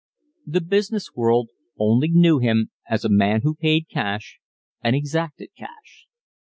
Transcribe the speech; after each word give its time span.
The 0.47 0.61
business 0.61 1.13
world 1.15 1.49
only 1.77 2.07
knew 2.09 2.39
him 2.39 2.71
as 2.89 3.05
a 3.05 3.07
man 3.07 3.41
who 3.43 3.53
paid 3.53 3.87
cash 3.87 4.39
and 4.81 4.95
exacted 4.95 5.49
cash. 5.55 6.07